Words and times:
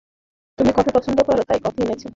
তুমি 0.59 0.71
কফি 0.75 0.91
পছন্দ 0.95 1.17
কর, 1.21 1.37
তাই 1.49 1.59
কফি 1.63 1.79
এনেছি। 1.83 2.07